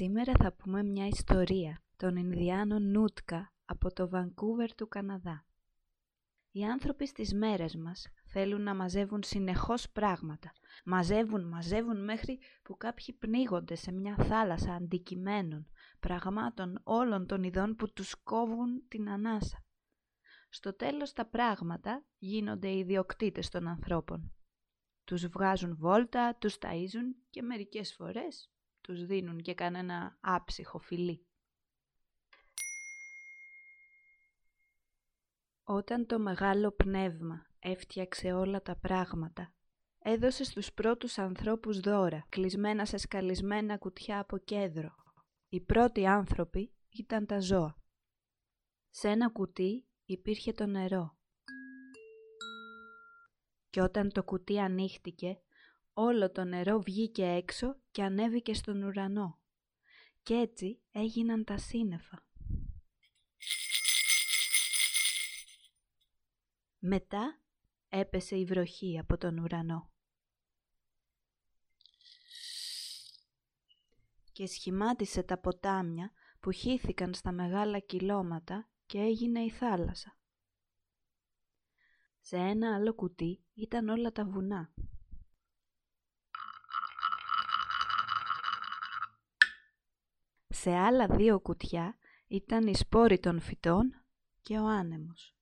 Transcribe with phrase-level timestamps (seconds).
[0.00, 5.46] Σήμερα θα πούμε μια ιστορία των Ινδιάνων Νούτκα από το Βανκούβερ του Καναδά.
[6.50, 10.52] Οι άνθρωποι στις μέρες μας θέλουν να μαζεύουν συνεχώς πράγματα.
[10.84, 15.68] Μαζεύουν, μαζεύουν μέχρι που κάποιοι πνίγονται σε μια θάλασσα αντικειμένων,
[16.00, 19.64] πραγμάτων όλων των ειδών που τους κόβουν την ανάσα.
[20.48, 24.32] Στο τέλος τα πράγματα γίνονται ιδιοκτήτες των ανθρώπων.
[25.04, 28.50] Τους βγάζουν βόλτα, τους ταΐζουν και μερικές φορές
[28.88, 31.26] τους δίνουν και κανένα άψυχο φιλί.
[35.62, 39.52] Όταν το μεγάλο πνεύμα έφτιαξε όλα τα πράγματα,
[39.98, 44.94] έδωσε στους πρώτους ανθρώπους δώρα, κλεισμένα σε σκαλισμένα κουτιά από κέντρο.
[45.48, 47.76] Οι πρώτοι άνθρωποι ήταν τα ζώα.
[48.88, 51.18] Σε ένα κουτί υπήρχε το νερό.
[53.70, 55.42] Και όταν το κουτί ανοίχτηκε,
[56.00, 59.40] όλο το νερό βγήκε έξω και ανέβηκε στον ουρανό.
[60.22, 62.26] Κι έτσι έγιναν τα σύννεφα.
[66.78, 67.40] Μετά
[67.88, 69.92] έπεσε η βροχή από τον ουρανό.
[74.32, 80.18] Και σχημάτισε τα ποτάμια που χύθηκαν στα μεγάλα κυλώματα και έγινε η θάλασσα.
[82.20, 84.72] Σε ένα άλλο κουτί ήταν όλα τα βουνά.
[90.60, 94.04] Σε άλλα δύο κουτιά ήταν οι σπόροι των φυτών
[94.42, 95.36] και ο άνεμος.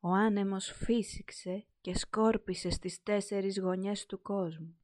[0.00, 4.78] Ο άνεμος φύσηξε και σκόρπισε στις τέσσερις γωνιές του κόσμου.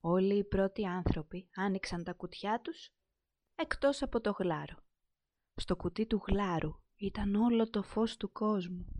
[0.00, 2.92] Όλοι οι πρώτοι άνθρωποι άνοιξαν τα κουτιά τους,
[3.54, 4.76] εκτός από το γλάρο.
[5.54, 8.97] Στο κουτί του γλάρου ήταν όλο το φως του κόσμου.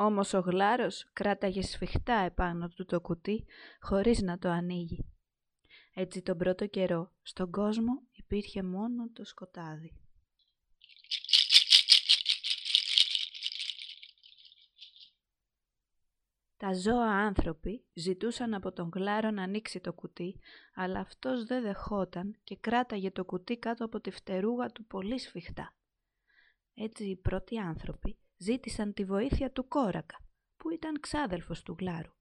[0.00, 3.44] Όμως ο γλάρος κράταγε σφιχτά επάνω του το κουτί
[3.80, 5.12] χωρίς να το ανοίγει.
[5.94, 9.92] Έτσι τον πρώτο καιρό στον κόσμο υπήρχε μόνο το σκοτάδι.
[16.56, 20.40] Τα ζώα άνθρωποι ζητούσαν από τον Γλάρο να ανοίξει το κουτί,
[20.74, 25.76] αλλά αυτός δεν δεχόταν και κράταγε το κουτί κάτω από τη φτερούγα του πολύ σφιχτά.
[26.74, 30.16] Έτσι οι πρώτοι άνθρωποι ζήτησαν τη βοήθεια του Κόρακα,
[30.56, 32.12] που ήταν ξάδελφος του Γλάρου.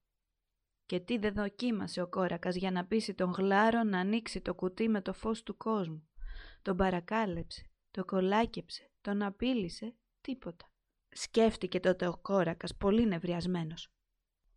[0.85, 4.89] Και τι δεν δοκίμασε ο Κόρακας για να πείσει τον Γλάρο να ανοίξει το κουτί
[4.89, 6.07] με το φως του κόσμου.
[6.61, 10.71] Τον παρακάλεψε, το κολάκεψε, τον απείλησε, τίποτα.
[11.09, 13.91] Σκέφτηκε τότε ο Κόρακας πολύ νευριασμένος.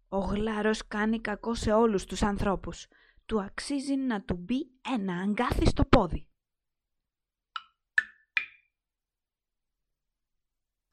[0.09, 2.87] Ο γλάρος κάνει κακό σε όλους τους ανθρώπους.
[3.27, 6.29] Του αξίζει να του μπει ένα αγκάθι στο πόδι.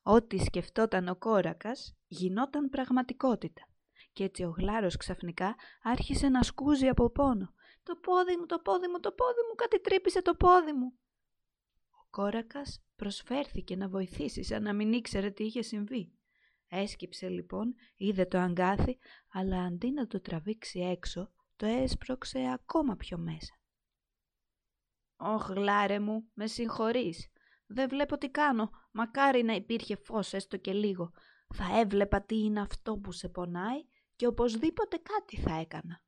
[0.10, 3.68] Ό,τι σκεφτόταν ο κόρακας γινόταν πραγματικότητα.
[4.14, 7.54] Και έτσι ο γλάρος ξαφνικά άρχισε να σκούζει από πόνο.
[7.84, 10.94] «Το πόδι μου, το πόδι μου, το πόδι μου, κάτι τρύπησε το πόδι μου».
[11.90, 16.12] Ο κόρακας προσφέρθηκε να βοηθήσει σαν να μην ήξερε τι είχε συμβεί.
[16.68, 18.98] Έσκυψε λοιπόν, είδε το αγκάθι,
[19.32, 23.60] αλλά αντί να το τραβήξει έξω, το έσπρωξε ακόμα πιο μέσα.
[25.18, 27.32] «Ωχ, γλάρε μου, με συγχωρείς.
[27.68, 28.70] Δεν βλέπω τι κάνω.
[28.92, 31.12] Μακάρι να υπήρχε φως έστω και λίγο.
[31.54, 33.86] Θα έβλεπα τι είναι αυτό που σε πονάει
[34.16, 36.02] και οπωσδήποτε κάτι θα έκανα».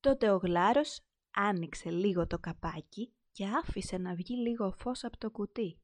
[0.00, 1.00] Τότε ο γλάρος
[1.30, 5.78] άνοιξε λίγο το καπάκι και άφησε να βγει λίγο φως από το κουτί.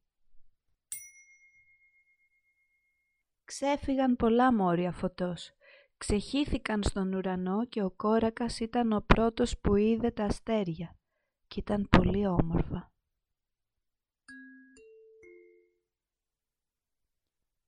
[3.44, 5.52] Ξέφυγαν πολλά μόρια φωτός.
[5.96, 10.99] Ξεχύθηκαν στον ουρανό και ο κόρακας ήταν ο πρώτος που είδε τα αστέρια
[11.50, 12.92] και ήταν πολύ όμορφα.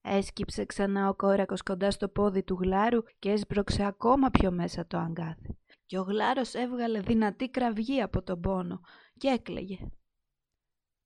[0.01, 4.99] Έσκυψε ξανά ο κόρακος κοντά στο πόδι του γλάρου και έσπρωξε ακόμα πιο μέσα το
[4.99, 5.59] αγκάθι.
[5.87, 8.81] Και ο γλάρος έβγαλε δυνατή κραυγή από τον πόνο
[9.17, 9.91] και έκλαιγε.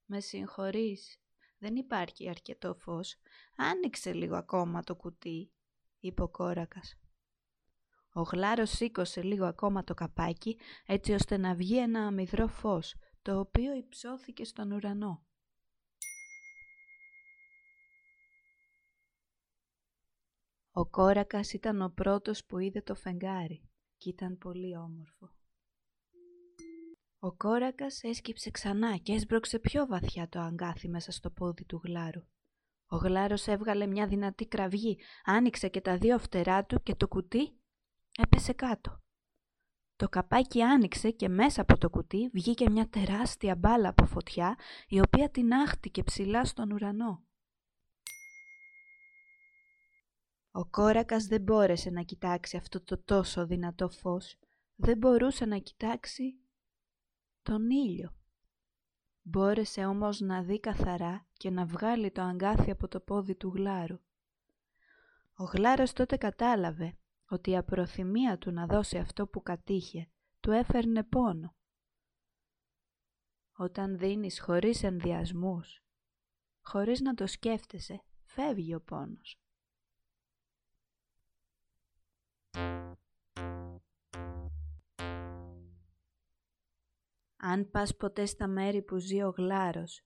[0.04, 1.20] «Με συγχωρείς»,
[1.58, 3.16] δεν υπάρχει αρκετό φως.
[3.56, 5.52] Άνοιξε λίγο ακόμα το κουτί,
[6.00, 6.98] είπε ο κόρακας.
[8.16, 13.38] Ο γλάρος σήκωσε λίγο ακόμα το καπάκι, έτσι ώστε να βγει ένα αμυδρό φως, το
[13.38, 15.24] οποίο υψώθηκε στον ουρανό.
[20.70, 25.34] Ο κόρακας ήταν ο πρώτος που είδε το φεγγάρι και ήταν πολύ όμορφο.
[27.18, 32.22] Ο κόρακας έσκυψε ξανά και έσπρωξε πιο βαθιά το αγκάθι μέσα στο πόδι του γλάρου.
[32.86, 37.60] Ο γλάρος έβγαλε μια δυνατή κραυγή, άνοιξε και τα δύο φτερά του και το κουτί
[38.16, 39.00] έπεσε κάτω.
[39.96, 44.58] Το καπάκι άνοιξε και μέσα από το κουτί βγήκε μια τεράστια μπάλα από φωτιά,
[44.88, 47.24] η οποία την άχτηκε ψηλά στον ουρανό.
[50.50, 54.36] Ο κόρακας δεν μπόρεσε να κοιτάξει αυτό το τόσο δυνατό φως.
[54.76, 56.38] Δεν μπορούσε να κοιτάξει
[57.42, 58.14] τον ήλιο.
[59.22, 64.00] Μπόρεσε όμως να δει καθαρά και να βγάλει το αγκάθι από το πόδι του γλάρου.
[65.36, 66.96] Ο γλάρος τότε κατάλαβε
[67.28, 71.56] ότι η απροθυμία του να δώσει αυτό που κατήχε του έφερνε πόνο.
[73.56, 75.82] Όταν δίνεις χωρίς ενδιασμούς,
[76.60, 79.40] χωρίς να το σκέφτεσαι, φεύγει ο πόνος.
[87.36, 90.00] Αν πας ποτέ στα μέρη που ζει ο γλάρος,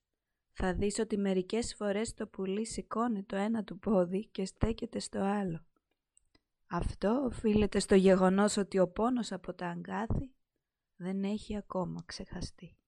[0.52, 5.18] θα δεις ότι μερικές φορές το πουλί σηκώνει το ένα του πόδι και στέκεται στο
[5.18, 5.64] άλλο.
[6.72, 10.34] Αυτό οφείλεται στο γεγονός ότι ο πόνος από τα αγκάθι
[10.96, 12.79] δεν έχει ακόμα ξεχαστεί.